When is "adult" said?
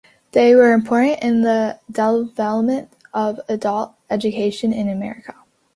3.47-3.93